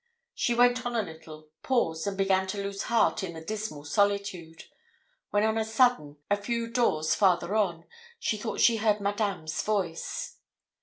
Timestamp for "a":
0.95-1.03, 5.59-5.63, 6.27-6.37